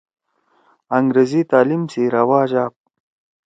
[0.97, 2.73] انگریزی تعلیم سی رواج آپ۔